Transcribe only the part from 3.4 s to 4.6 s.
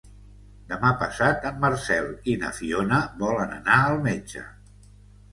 anar al metge.